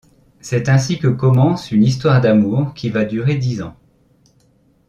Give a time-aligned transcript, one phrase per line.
[0.39, 3.77] C'est ainsi que commence une histoire d'amour qui va durer dix ans.